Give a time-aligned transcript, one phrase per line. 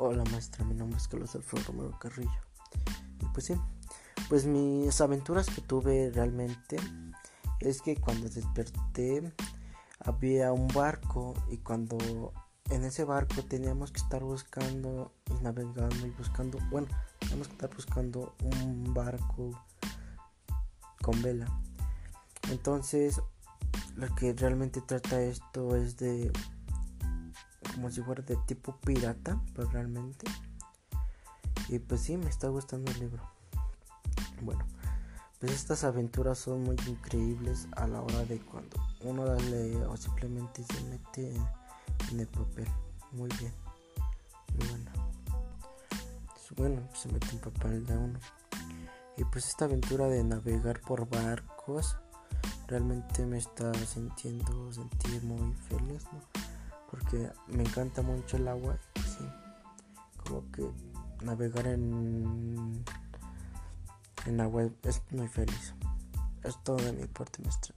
[0.00, 2.30] Hola maestra, mi nombre es Carlos Alfredo Romero Carrillo.
[3.20, 3.54] Y pues sí,
[4.28, 6.76] pues mis aventuras que tuve realmente
[7.58, 9.34] es que cuando desperté
[9.98, 11.98] había un barco y cuando
[12.70, 16.86] en ese barco teníamos que estar buscando y navegando y buscando, bueno,
[17.18, 19.50] teníamos que estar buscando un barco
[21.02, 21.48] con vela.
[22.52, 23.20] Entonces,
[23.96, 26.30] lo que realmente trata esto es de
[27.78, 30.26] como si fuera de tipo pirata, pero realmente.
[31.68, 33.22] Y pues sí, me está gustando el libro.
[34.42, 34.66] Bueno,
[35.38, 39.96] pues estas aventuras son muy increíbles a la hora de cuando uno las lee o
[39.96, 41.36] simplemente se mete
[42.10, 42.66] en, el papel.
[43.12, 43.54] Muy bien,
[44.56, 44.90] bueno.
[46.56, 48.18] Bueno, se mete en papel de uno.
[49.16, 51.96] Y pues esta aventura de navegar por barcos
[52.66, 56.04] realmente me está sintiendo sentir muy feliz.
[57.08, 59.24] Porque me encanta mucho el agua sí,
[60.24, 60.70] como que
[61.24, 62.84] navegar en,
[64.26, 65.74] en agua es muy feliz.
[66.44, 67.74] Es todo de mi parte, gracias.